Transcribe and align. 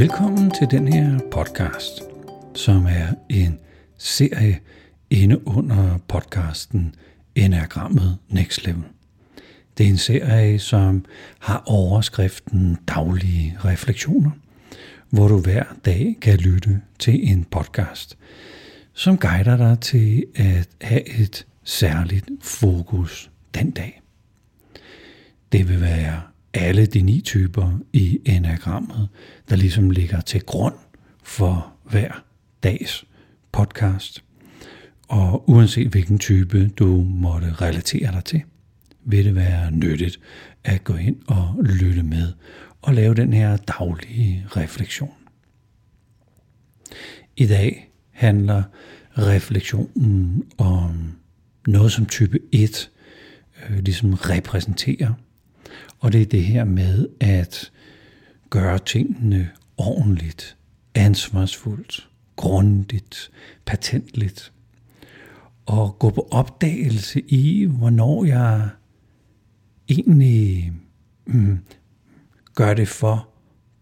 Velkommen 0.00 0.50
til 0.50 0.70
den 0.70 0.92
her 0.92 1.18
podcast, 1.30 2.02
som 2.54 2.86
er 2.86 3.14
en 3.28 3.58
serie 3.98 4.60
inde 5.10 5.48
under 5.48 5.98
podcasten 6.08 6.94
Enagrammet 7.34 8.18
Next 8.28 8.66
Level. 8.66 8.82
Det 9.78 9.86
er 9.86 9.90
en 9.90 9.98
serie, 9.98 10.58
som 10.58 11.04
har 11.38 11.62
overskriften 11.66 12.78
Daglige 12.88 13.58
Refleksioner, 13.64 14.30
hvor 15.10 15.28
du 15.28 15.40
hver 15.40 15.64
dag 15.84 16.16
kan 16.20 16.36
lytte 16.36 16.80
til 16.98 17.30
en 17.30 17.44
podcast, 17.44 18.18
som 18.92 19.18
guider 19.18 19.56
dig 19.56 19.80
til 19.80 20.24
at 20.34 20.68
have 20.80 21.20
et 21.20 21.46
særligt 21.64 22.28
fokus 22.42 23.30
den 23.54 23.70
dag. 23.70 24.02
Det 25.52 25.68
vil 25.68 25.80
være 25.80 26.29
alle 26.54 26.86
de 26.86 27.00
ni 27.00 27.20
typer 27.20 27.78
i 27.92 28.20
enagrammet, 28.24 29.08
der 29.48 29.56
ligesom 29.56 29.90
ligger 29.90 30.20
til 30.20 30.40
grund 30.40 30.74
for 31.22 31.72
hver 31.90 32.24
dags 32.62 33.04
podcast. 33.52 34.24
Og 35.08 35.50
uanset 35.50 35.88
hvilken 35.88 36.18
type 36.18 36.68
du 36.68 37.02
måtte 37.02 37.52
relatere 37.52 38.12
dig 38.12 38.24
til, 38.24 38.42
vil 39.04 39.24
det 39.24 39.34
være 39.34 39.70
nyttigt 39.70 40.20
at 40.64 40.84
gå 40.84 40.94
ind 40.94 41.16
og 41.26 41.56
lytte 41.60 42.02
med 42.02 42.32
og 42.82 42.94
lave 42.94 43.14
den 43.14 43.32
her 43.32 43.56
daglige 43.56 44.46
refleksion. 44.56 45.14
I 47.36 47.46
dag 47.46 47.90
handler 48.10 48.62
refleksionen 49.18 50.44
om 50.58 51.12
noget, 51.66 51.92
som 51.92 52.06
type 52.06 52.38
1 52.52 52.90
øh, 53.70 53.78
ligesom 53.78 54.14
repræsenterer. 54.14 55.12
Og 55.98 56.12
det 56.12 56.22
er 56.22 56.26
det 56.26 56.44
her 56.44 56.64
med 56.64 57.08
at 57.20 57.70
gøre 58.50 58.78
tingene 58.78 59.50
ordentligt, 59.76 60.56
ansvarsfuldt, 60.94 62.08
grundigt, 62.36 63.30
patentligt. 63.66 64.52
Og 65.66 65.96
gå 65.98 66.10
på 66.10 66.28
opdagelse 66.30 67.20
i, 67.20 67.64
hvornår 67.64 68.24
jeg 68.24 68.68
egentlig 69.88 70.72
mm, 71.26 71.58
gør 72.54 72.74
det 72.74 72.88
for 72.88 73.28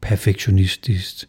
perfektionistisk, 0.00 1.28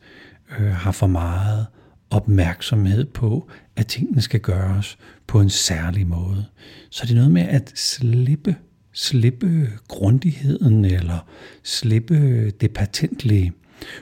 øh, 0.59 0.71
har 0.71 0.91
for 0.91 1.07
meget 1.07 1.65
opmærksomhed 2.09 3.05
på, 3.05 3.49
at 3.75 3.87
tingene 3.87 4.21
skal 4.21 4.39
gøres 4.39 4.97
på 5.27 5.41
en 5.41 5.49
særlig 5.49 6.07
måde. 6.07 6.45
Så 6.89 7.05
det 7.05 7.11
er 7.11 7.15
noget 7.15 7.31
med 7.31 7.41
at 7.41 7.71
slippe, 7.75 8.55
slippe 8.97 9.71
grundigheden 9.87 10.85
eller 10.85 11.27
slippe 11.63 12.49
det 12.49 12.73
patentlige 12.73 13.53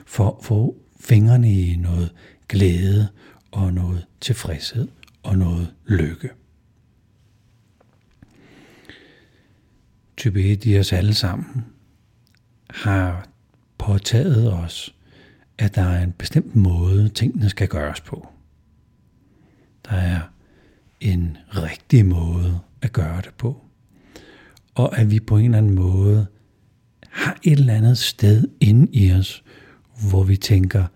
for 0.06 0.36
at 0.38 0.44
få 0.44 0.76
fingrene 1.00 1.52
i 1.52 1.76
noget 1.76 2.12
glæde 2.48 3.08
og 3.50 3.72
noget 3.72 4.06
tilfredshed 4.20 4.88
og 5.22 5.38
noget 5.38 5.74
lykke. 5.86 6.30
Type 10.16 10.40
e, 10.40 10.52
1 10.52 10.66
i 10.66 10.78
os 10.78 10.92
alle 10.92 11.14
sammen 11.14 11.64
har 12.70 13.28
påtaget 13.78 14.52
os, 14.52 14.94
at 15.58 15.74
der 15.74 15.82
er 15.82 16.02
en 16.02 16.12
bestemt 16.12 16.56
måde, 16.56 17.08
tingene 17.08 17.50
skal 17.50 17.68
gøres 17.68 18.00
på. 18.00 18.28
Der 19.84 19.96
er 19.96 20.20
en 21.00 21.36
rigtig 21.48 22.06
måde 22.06 22.60
at 22.82 22.92
gøre 22.92 23.22
det 23.22 23.34
på. 23.34 23.65
Og 24.76 24.98
at 24.98 25.10
vi 25.10 25.20
på 25.20 25.36
en 25.36 25.44
eller 25.44 25.58
anden 25.58 25.74
måde 25.74 26.26
har 27.10 27.38
et 27.42 27.58
eller 27.58 27.74
andet 27.74 27.98
sted 27.98 28.48
inde 28.60 28.92
i 28.92 29.12
os, 29.12 29.44
hvor 30.10 30.22
vi 30.24 30.36
tænker, 30.36 30.86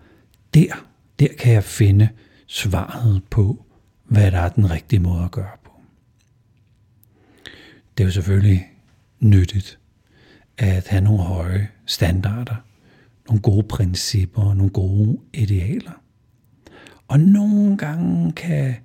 der, 0.53 0.85
der 1.19 1.27
kan 1.39 1.53
jeg 1.53 1.63
finde 1.63 2.09
svaret 2.47 3.21
på, 3.29 3.65
hvad 4.05 4.31
der 4.31 4.39
er 4.39 4.49
den 4.49 4.71
rigtige 4.71 4.99
måde 4.99 5.23
at 5.23 5.31
gøre 5.31 5.57
på. 5.63 5.71
Det 7.97 8.03
er 8.03 8.07
jo 8.07 8.11
selvfølgelig 8.11 8.67
nyttigt 9.19 9.79
at 10.57 10.87
have 10.87 11.03
nogle 11.03 11.23
høje 11.23 11.67
standarder, 11.85 12.55
nogle 13.27 13.41
gode 13.41 13.63
principper, 13.63 14.53
nogle 14.53 14.71
gode 14.71 15.19
idealer. 15.33 16.01
Og 17.07 17.19
nogle 17.19 17.77
gange 17.77 18.31
kan 18.31 18.75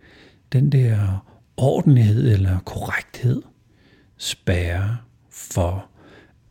den 0.53 0.73
der 0.73 1.27
ordentlighed 1.57 2.33
eller 2.33 2.59
korrekthed 2.59 3.43
spærre 4.17 4.97
for 5.31 5.91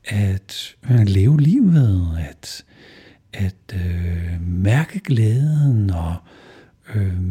at 0.04 0.76
øh, 0.90 1.00
leve 1.06 1.42
livet, 1.42 2.18
at, 2.30 2.66
at 3.34 3.74
øh, 3.74 4.42
mærke 4.42 5.00
glæden 5.00 5.90
og 5.90 6.16
øh, 6.96 7.22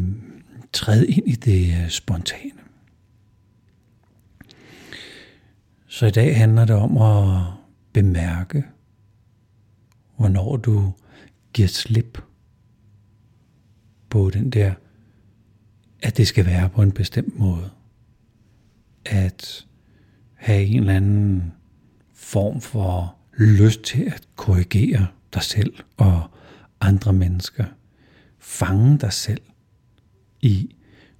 træde 0.73 1.07
ind 1.07 1.27
i 1.27 1.35
det 1.35 1.83
øh, 1.83 1.89
spontane. 1.89 2.51
Så 5.87 6.05
i 6.05 6.11
dag 6.11 6.37
handler 6.37 6.65
det 6.65 6.75
om 6.75 6.97
at 6.97 7.43
bemærke, 7.93 8.63
hvornår 10.17 10.57
du 10.57 10.93
giver 11.53 11.67
slip 11.67 12.21
på 14.09 14.29
den 14.29 14.49
der, 14.49 14.73
at 16.01 16.17
det 16.17 16.27
skal 16.27 16.45
være 16.45 16.69
på 16.69 16.81
en 16.81 16.91
bestemt 16.91 17.39
måde. 17.39 17.69
At 19.05 19.65
have 20.45 20.63
en 20.65 20.79
eller 20.79 20.93
anden 20.93 21.53
form 22.13 22.61
for 22.61 23.15
lyst 23.37 23.81
til 23.81 24.03
at 24.03 24.27
korrigere 24.35 25.07
dig 25.33 25.43
selv 25.43 25.73
og 25.97 26.23
andre 26.81 27.13
mennesker. 27.13 27.65
Fange 28.39 28.97
dig 28.97 29.13
selv 29.13 29.41
i, 30.41 30.75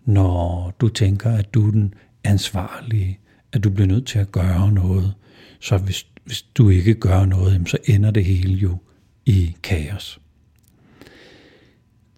når 0.06 0.74
du 0.82 0.90
tænker, 0.90 1.32
at 1.32 1.54
du 1.54 1.68
er 1.68 1.72
den 1.72 1.94
ansvarlige, 2.24 3.20
at 3.52 3.64
du 3.64 3.70
bliver 3.70 3.88
nødt 3.88 4.08
til 4.08 4.20
at 4.20 4.32
gøre 4.32 4.72
noget. 4.72 5.14
Så 5.60 5.78
hvis, 5.78 6.08
hvis 6.24 6.42
du 6.42 6.70
ikke 6.70 6.94
gør 6.94 7.26
noget, 7.26 7.70
så 7.70 7.78
ender 7.86 8.12
det 8.12 8.26
hele 8.26 8.54
jo 8.54 8.78
i 9.26 9.56
kaos. 9.64 10.22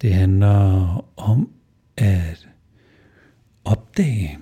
Det 0.02 0.14
handler 0.14 1.04
om 1.16 1.50
at 1.96 2.48
opdage, 3.64 4.38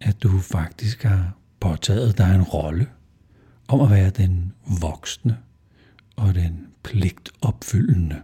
at 0.00 0.22
du 0.22 0.38
faktisk 0.38 1.02
har 1.02 1.41
påtaget 1.62 2.18
dig 2.18 2.34
en 2.34 2.42
rolle 2.42 2.86
om 3.68 3.80
at 3.80 3.90
være 3.90 4.10
den 4.10 4.52
voksne 4.80 5.38
og 6.16 6.34
den 6.34 6.66
pligtopfyldende. 6.82 8.22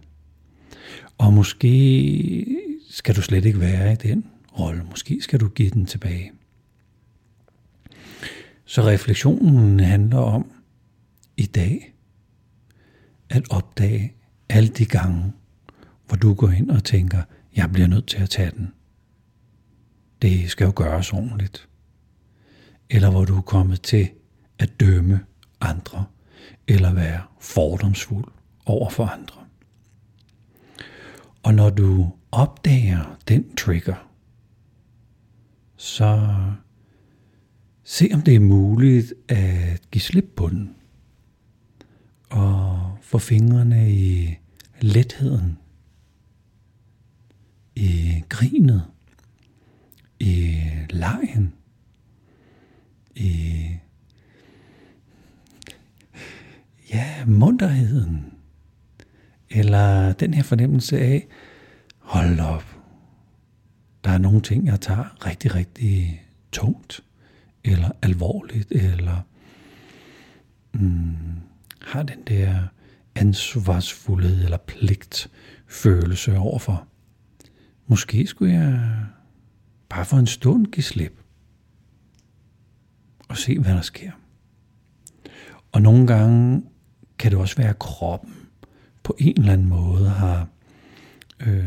Og 1.17 1.33
måske 1.33 2.45
skal 2.89 3.15
du 3.15 3.21
slet 3.21 3.45
ikke 3.45 3.59
være 3.59 3.93
i 3.93 3.95
den 3.95 4.25
rolle. 4.59 4.83
Måske 4.83 5.21
skal 5.21 5.39
du 5.39 5.47
give 5.47 5.69
den 5.69 5.85
tilbage. 5.85 6.31
Så 8.65 8.81
refleksionen 8.81 9.79
handler 9.79 10.19
om 10.19 10.51
i 11.37 11.45
dag 11.45 11.93
at 13.29 13.43
opdage 13.49 14.13
alle 14.49 14.69
de 14.69 14.85
gange, 14.85 15.33
hvor 16.07 16.17
du 16.17 16.33
går 16.33 16.49
ind 16.49 16.69
og 16.71 16.83
tænker, 16.83 17.23
jeg 17.55 17.71
bliver 17.71 17.87
nødt 17.87 18.07
til 18.07 18.17
at 18.17 18.29
tage 18.29 18.51
den. 18.51 18.73
Det 20.21 20.49
skal 20.49 20.65
jo 20.65 20.73
gøres 20.75 21.13
ordentligt. 21.13 21.68
Eller 22.89 23.11
hvor 23.11 23.25
du 23.25 23.37
er 23.37 23.41
kommet 23.41 23.81
til 23.81 24.09
at 24.59 24.79
dømme 24.79 25.19
andre, 25.61 26.05
eller 26.67 26.93
være 26.93 27.21
fordomsfuld 27.39 28.31
over 28.65 28.89
for 28.89 29.05
andre. 29.05 29.45
Og 31.43 31.53
når 31.53 31.69
du 31.69 32.11
opdager 32.31 33.17
den 33.27 33.55
trigger, 33.55 34.09
så 35.75 36.35
se 37.83 38.09
om 38.13 38.21
det 38.21 38.35
er 38.35 38.39
muligt 38.39 39.13
at 39.27 39.81
give 39.91 40.01
slip 40.01 40.33
på 40.35 40.49
den. 40.49 40.75
Og 42.29 42.97
få 43.01 43.17
fingrene 43.17 43.93
i 43.93 44.37
letheden, 44.81 45.57
i 47.75 48.23
grinet, 48.29 48.85
i 50.19 50.61
lejen, 50.89 51.53
i 53.19 53.65
ja, 56.93 57.25
munterheden, 57.25 58.33
eller 59.49 60.13
den 60.13 60.33
her 60.33 60.43
fornemmelse 60.43 60.99
af, 60.99 61.27
hold 61.97 62.39
op, 62.39 62.77
der 64.03 64.09
er 64.09 64.17
nogle 64.17 64.41
ting, 64.41 64.67
jeg 64.67 64.81
tager 64.81 65.25
rigtig, 65.25 65.55
rigtig 65.55 66.23
tungt, 66.51 67.03
eller 67.63 67.91
alvorligt, 68.01 68.71
eller 68.71 69.21
mm, 70.73 71.15
har 71.81 72.03
den 72.03 72.21
der 72.27 72.67
ansvarsfuldhed 73.15 74.43
eller 74.43 74.57
pligtfølelse 74.57 76.37
overfor. 76.37 76.87
Måske 77.87 78.27
skulle 78.27 78.53
jeg 78.53 78.95
bare 79.89 80.05
for 80.05 80.17
en 80.17 80.27
stund 80.27 80.67
give 80.67 80.83
slip 80.83 81.19
og 83.29 83.37
se, 83.37 83.59
hvad 83.59 83.73
der 83.73 83.81
sker. 83.81 84.11
Og 85.71 85.81
nogle 85.81 86.07
gange 86.07 86.63
kan 87.19 87.31
det 87.31 87.39
også 87.39 87.55
være 87.55 87.73
kroppen 87.73 88.35
på 89.03 89.15
en 89.19 89.33
eller 89.37 89.53
anden 89.53 89.69
måde 89.69 90.09
har 90.09 90.47
øh, 91.39 91.65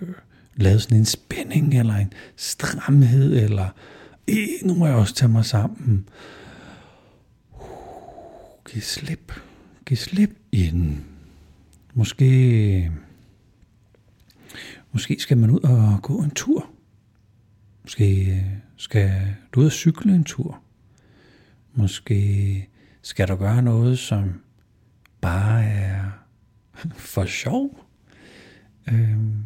øh, 0.00 0.08
lavet 0.54 0.82
sådan 0.82 0.98
en 0.98 1.04
spænding, 1.04 1.78
eller 1.78 1.94
en 1.94 2.12
stramhed, 2.36 3.42
eller 3.42 3.68
nu 4.64 4.74
må 4.74 4.86
jeg 4.86 4.94
også 4.94 5.14
tage 5.14 5.28
mig 5.28 5.44
sammen. 5.44 6.08
Uh, 7.52 7.60
giv 8.70 8.82
slip. 8.82 9.32
Giv 9.86 9.96
slip 9.96 10.30
ind. 10.52 10.96
Måske, 11.94 12.92
måske 14.92 15.16
skal 15.18 15.38
man 15.38 15.50
ud 15.50 15.60
og 15.60 16.02
gå 16.02 16.22
en 16.22 16.30
tur. 16.30 16.70
Måske 17.82 18.30
øh, 18.30 18.42
skal 18.76 19.34
du 19.52 19.60
ud 19.60 19.66
og 19.66 19.72
cykle 19.72 20.14
en 20.14 20.24
tur. 20.24 20.62
Måske 21.76 22.68
skal 23.02 23.28
du 23.28 23.36
gøre 23.36 23.62
noget, 23.62 23.98
som 23.98 24.42
bare 25.20 25.64
er 25.64 26.10
for 26.92 27.24
sjov. 27.24 27.84
Øhm, 28.88 29.44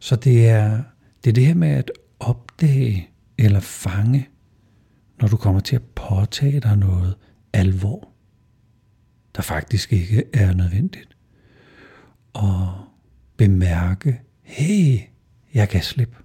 så 0.00 0.16
det 0.16 0.48
er, 0.48 0.82
det 1.24 1.30
er 1.30 1.34
det 1.34 1.46
her 1.46 1.54
med 1.54 1.68
at 1.68 1.90
opdage 2.20 3.10
eller 3.38 3.60
fange, 3.60 4.28
når 5.20 5.28
du 5.28 5.36
kommer 5.36 5.60
til 5.60 5.76
at 5.76 5.82
påtage 5.82 6.60
dig 6.60 6.76
noget 6.76 7.16
alvor, 7.52 8.08
der 9.36 9.42
faktisk 9.42 9.92
ikke 9.92 10.24
er 10.32 10.54
nødvendigt. 10.54 11.16
Og 12.32 12.84
bemærke, 13.36 14.20
hey, 14.42 14.98
jeg 15.54 15.68
kan 15.68 15.82
slippe. 15.82 16.16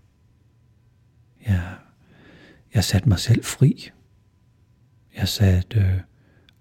Jeg, 1.47 1.75
jeg 2.73 2.83
satte 2.83 3.09
mig 3.09 3.19
selv 3.19 3.43
fri. 3.43 3.91
Jeg 5.17 5.27
satte 5.27 6.03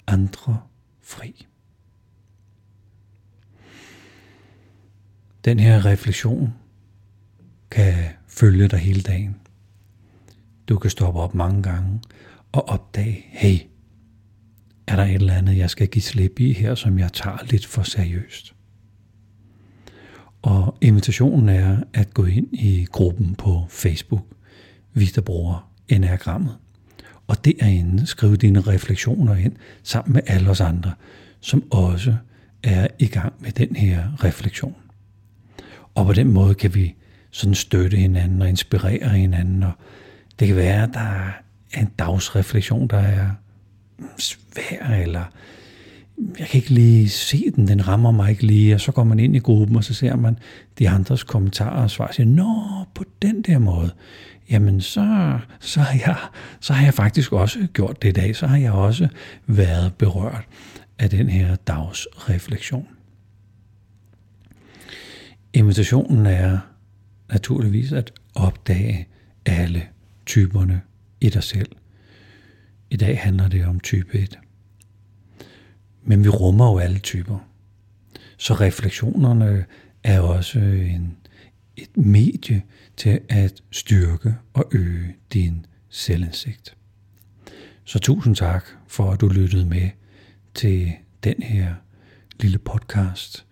andre 0.07 0.61
fri. 1.03 1.47
Den 5.45 5.59
her 5.61 5.85
refleksion 5.85 6.55
kan 7.71 7.95
følge 8.27 8.69
dig 8.69 8.79
hele 8.79 9.01
dagen. 9.01 9.37
Du 10.69 10.79
kan 10.79 10.91
stoppe 10.91 11.21
op 11.21 11.35
mange 11.35 11.63
gange 11.63 12.01
og 12.53 12.69
opdage, 12.69 13.25
hey, 13.29 13.59
er 14.87 14.97
der 14.97 15.05
et 15.05 15.15
eller 15.15 15.35
andet, 15.35 15.57
jeg 15.57 15.71
skal 15.71 15.89
give 15.89 16.03
slip 16.03 16.41
i 16.41 16.53
her, 16.53 16.75
som 16.75 16.99
jeg 16.99 17.13
tager 17.13 17.39
lidt 17.51 17.67
for 17.67 17.83
seriøst. 17.83 18.55
Og 20.43 20.79
invitationen 20.81 21.49
er 21.49 21.83
at 21.95 22.15
gå 22.15 22.25
ind 22.25 22.49
i 22.53 22.87
gruppen 22.91 23.35
på 23.35 23.67
Facebook, 23.69 24.37
vi 24.93 25.07
der 25.07 25.21
bruger 25.21 25.73
enagrammet. 25.89 26.57
Og 27.27 27.45
derinde 27.45 28.07
skrive 28.07 28.37
dine 28.37 28.61
refleksioner 28.61 29.35
ind 29.35 29.53
sammen 29.83 30.13
med 30.13 30.23
alle 30.27 30.51
os 30.51 30.61
andre, 30.61 30.93
som 31.41 31.65
også 31.71 32.17
er 32.63 32.87
i 32.99 33.07
gang 33.07 33.33
med 33.41 33.53
den 33.53 33.77
her 33.77 34.25
refleksion. 34.25 34.75
Og 35.95 36.07
på 36.07 36.13
den 36.13 36.33
måde 36.33 36.55
kan 36.55 36.75
vi 36.75 36.95
sådan 37.31 37.55
støtte 37.55 37.97
hinanden 37.97 38.43
og 38.43 38.49
inspirere 38.49 39.09
hinanden. 39.09 39.63
Og 39.63 39.73
det 40.39 40.47
kan 40.49 40.57
være, 40.57 40.83
at 40.83 40.91
der 40.95 41.01
er 41.01 41.33
en 41.81 41.91
dagsreflektion, 41.99 42.89
der 42.89 42.99
er 42.99 43.31
svær, 44.19 44.89
eller 44.89 45.25
jeg 46.39 46.47
kan 46.47 46.59
ikke 46.59 46.71
lige 46.71 47.09
se 47.09 47.51
den, 47.57 47.69
den 47.69 47.89
rammer 47.89 48.11
mig 48.11 48.31
ikke 48.31 48.47
lige, 48.47 48.75
og 48.75 48.81
så 48.81 48.93
går 48.93 49.05
man 49.05 49.19
ind 49.19 49.37
i 49.37 49.39
gruppen, 49.39 49.77
og 49.77 49.85
så 49.85 49.95
ser 49.95 50.17
man 50.17 50.39
de 50.79 50.89
andres 50.89 51.23
kommentarer 51.23 51.83
og 51.83 51.91
svar, 51.91 52.07
og 52.07 52.15
siger, 52.15 52.27
nå, 52.27 52.85
på 52.95 53.05
den 53.23 53.43
der 53.43 53.59
måde, 53.59 53.91
jamen 54.51 54.81
så, 54.81 55.39
så, 55.61 55.81
har 55.81 55.99
jeg, 56.07 56.17
så 56.61 56.73
har 56.73 56.85
jeg 56.85 56.95
faktisk 56.95 57.33
også 57.33 57.67
gjort 57.73 58.03
det 58.03 58.09
i 58.09 58.13
dag, 58.13 58.37
så 58.37 58.47
har 58.47 58.57
jeg 58.57 58.73
også 58.73 59.09
været 59.47 59.95
berørt 59.95 60.45
af 60.99 61.11
den 61.11 61.29
her 61.29 61.57
dagsreflektion. 61.57 62.87
Invitationen 65.53 66.27
er 66.27 66.59
naturligvis 67.33 67.93
at 67.93 68.13
opdage 68.35 69.09
alle 69.47 69.83
typerne 70.27 70.81
i 71.21 71.29
dig 71.29 71.43
selv. 71.43 71.69
I 72.91 72.97
dag 72.97 73.21
handler 73.21 73.49
det 73.49 73.67
om 73.67 73.81
type 73.81 74.19
1. 74.19 74.39
Men 76.05 76.25
vi 76.25 76.29
rummer 76.29 76.73
jo 76.73 76.79
alle 76.79 76.99
typer. 76.99 77.39
Så 78.37 78.55
refleksionerne 78.55 79.65
er 80.03 80.21
også 80.21 80.59
en, 80.59 81.17
et 81.77 81.97
medie 81.97 82.63
til 82.97 83.21
at 83.29 83.63
styrke 83.71 84.35
og 84.53 84.69
øge 84.73 85.17
din 85.33 85.67
selvindsigt. 85.89 86.77
Så 87.85 87.99
tusind 87.99 88.37
tak 88.37 88.65
for, 88.87 89.11
at 89.11 89.21
du 89.21 89.29
lyttede 89.29 89.67
med 89.67 89.91
til 90.55 90.93
den 91.25 91.43
her 91.43 91.75
lille 92.41 92.59
podcast, 92.59 93.47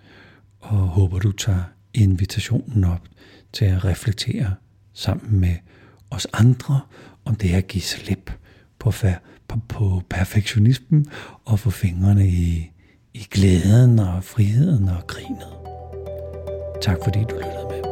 og 0.60 0.78
håber 0.78 1.18
du 1.18 1.32
tager 1.32 1.62
invitationen 1.94 2.84
op 2.84 3.08
til 3.52 3.64
at 3.64 3.84
reflektere 3.84 4.54
sammen 4.92 5.40
med 5.40 5.56
os 6.10 6.26
andre 6.32 6.80
om 7.24 7.34
det 7.34 7.54
at 7.54 7.68
give 7.68 7.82
slip 7.82 8.30
på, 8.78 8.90
på, 8.90 9.06
på 9.68 10.02
perfektionismen 10.10 11.06
og 11.44 11.58
få 11.58 11.70
fingrene 11.70 12.28
i, 12.28 12.70
i 13.14 13.26
glæden 13.30 13.98
og 13.98 14.24
friheden 14.24 14.88
og 14.88 15.06
grinet. 15.06 15.52
Tak 16.82 16.96
fordi 17.04 17.18
du 17.18 17.34
lyttede 17.34 17.66
med. 17.70 17.91